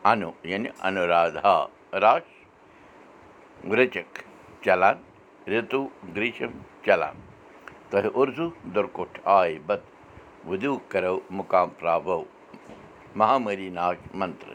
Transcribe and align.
نَشترٕ 0.04 0.10
اَنو 0.10 0.32
یعنی 0.44 0.70
اَنُرادھا 0.88 1.56
راش 2.04 2.24
گرٛچک 3.72 4.20
چلان 4.64 4.98
رِتوٗ 5.52 5.86
گریٖشم 6.16 6.52
چلان 6.86 7.16
تۄہہِ 7.90 8.09
اُرزوٗ 8.18 8.50
دُرکُٹھ 8.76 9.20
آے 9.38 9.58
بت 9.68 9.82
وُدوٗ 10.48 10.78
کرو 10.92 11.18
مُقام 11.38 11.70
پراو 11.80 12.23
مہامری 13.20 13.70
ناش 13.78 13.98
منتر 14.20 14.50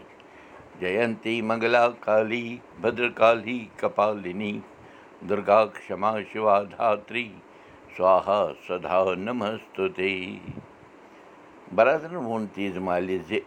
جینتی 0.81 1.41
منگلا 1.49 1.89
کالی 2.07 2.47
بدرکالی 2.81 3.59
کپالِنی 3.81 4.53
دُرگا 5.29 5.65
کما 5.87 6.13
شِوا 6.33 6.57
دھاتری 6.73 7.29
سوہا 7.97 8.41
سدا 8.67 9.03
نمستُتے 9.27 10.15
برادرَن 11.75 12.17
ووٚن 12.17 12.47
تیٖژ 12.55 12.77
مالہِ 12.87 13.19
زِ 13.29 13.39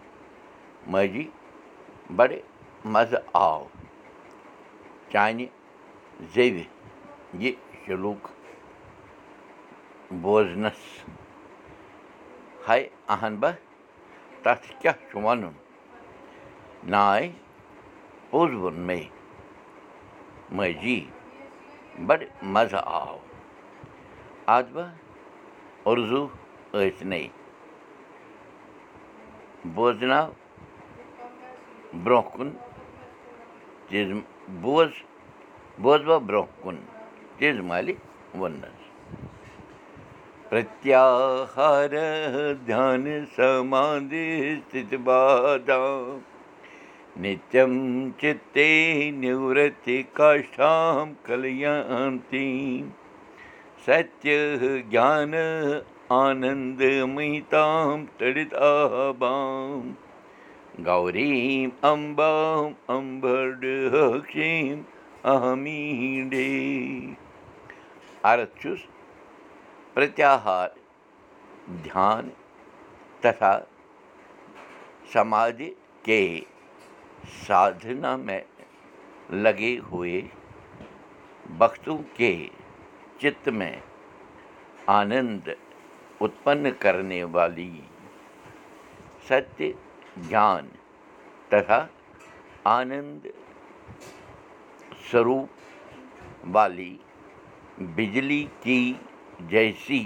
ماجی 0.92 1.26
بَڑٕ 2.18 2.32
مَزٕ 2.94 3.20
آو 3.34 3.64
چانہِ 5.12 5.46
زیوِ 6.34 6.64
یہِ 7.42 7.52
شلوٗک 7.86 8.24
بوزنَس 10.22 10.82
ہاے 12.68 12.88
اہن 13.14 13.36
با 13.42 13.52
تَتھ 14.44 14.68
کیٛاہ 14.80 14.98
چھُ 15.10 15.16
وَنُن 15.26 15.56
ناے 16.92 17.30
پوٚز 18.30 18.52
ووٚن 18.62 18.78
مے 18.88 19.00
ماجی 20.56 21.00
بَڑٕ 22.08 22.22
مَزٕ 22.54 22.82
آو 23.00 23.18
اَدٕ 24.56 24.72
با 24.74 24.86
اُرزوٗ 25.88 26.28
ٲسۍ 26.74 27.06
نَے 27.12 27.28
بوزناو 29.76 30.28
تیٖژ 33.88 34.10
بوز 34.62 34.92
بوزوا 35.82 36.18
برٛونٛہہ 36.28 36.62
کُن 36.62 36.78
تیز 37.38 37.60
کاشام 50.14 51.14
کلیانتی 51.24 52.48
ستیہ 53.86 54.40
گیان 54.92 55.34
آنند 56.24 56.82
مہتام 57.16 58.06
تڑِت 58.18 58.54
آبام 60.80 60.86
گوریم 60.86 61.70
امبام 61.82 62.74
امبڈیم 62.88 64.82
اہمیٖڈے 65.24 66.46
عرت 68.24 68.56
چھُس 68.62 68.80
پرتیاہار 69.94 70.70
دھیان 71.84 72.30
تتھا 73.20 73.60
سمادِ 75.14 75.70
کے 76.04 76.42
سادھنا 77.48 78.16
میں 78.16 78.42
لگے 79.30 79.78
ہوئے 79.92 80.22
بختوں 81.58 81.98
کے 82.14 82.48
چِت 83.18 83.48
میں 83.50 83.76
آنند 84.88 85.50
اتپن 86.22 86.68
کرنے 86.80 87.24
گیان 90.30 90.68
تتھا 91.50 91.86
آنند 92.64 93.28
سوروپ 95.12 95.50
والی 96.54 96.98
بجلی 97.96 98.46
کی 98.62 98.94
جیسی 99.50 100.04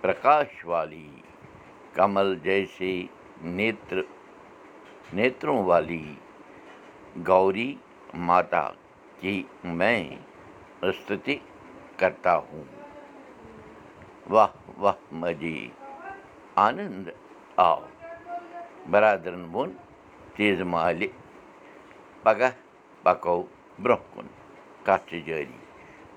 پرکاش 0.00 0.64
والی 0.64 1.08
کمل 1.94 2.34
جیسے 2.44 2.92
نیتر 3.42 4.00
نیتروں 5.12 5.62
والی 5.64 6.04
گوری 7.28 7.74
ماتا 8.26 8.68
کی 9.20 9.42
میں 9.78 10.02
استتی 10.82 11.38
کرتا 11.96 12.36
ہوں 12.50 12.64
واہ 14.30 14.52
واہ 14.78 14.98
مجی 15.12 15.68
آنند 16.66 17.08
آو 17.56 17.80
برادرَن 18.90 19.44
ووٚن 19.54 19.70
تیز 20.36 20.60
مالہِ 20.72 21.08
پگاہ 22.22 22.50
پَکو 23.02 23.42
برٛونٛہہ 23.82 24.14
کُن 24.14 24.26
کَتھ 24.86 25.08
چھِ 25.08 25.20
جٲری 25.26 25.58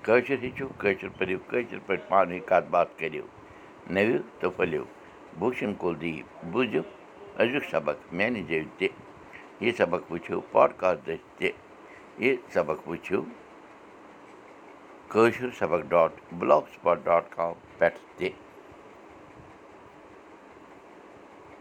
کٲشِر 0.04 0.38
ہیٚچھِو 0.42 0.68
کٲشِر 0.78 1.08
پٔرِو 1.18 1.38
کٲشِر 1.50 1.78
پٲٹھۍ 1.86 2.08
پانہٕ 2.08 2.30
ؤنۍ 2.30 2.46
کَتھ 2.48 2.68
باتھ 2.74 2.92
کٔرِو 2.98 3.26
نٔوِو 3.94 4.18
تہٕ 4.40 4.50
پھٔلِو 4.56 4.84
بوٗشن 5.38 5.74
کُل 5.80 5.94
دیٖپ 6.00 6.44
بوٗزِو 6.52 6.82
أزیُک 7.40 7.64
سبق 7.70 7.96
میٛانہِ 8.16 8.46
جٲیہِ 8.48 8.66
تہِ 8.78 8.88
یہِ 9.60 9.76
سبق 9.78 10.10
وٕچھِو 10.12 10.40
پاڈکاسٹ 10.52 11.06
دٔسۍ 11.06 11.22
تہِ 11.38 11.50
یہِ 12.24 12.36
سبق 12.54 12.88
وٕچھِو 12.88 13.20
کٲشُر 15.12 15.50
سبق 15.58 15.80
dot 15.88 16.12
block 16.38 16.64
spot 16.74 16.98
dot 17.04 17.24
com 17.36 17.52
پٮ۪ٹھ 17.78 17.98
تہِ 18.16 18.28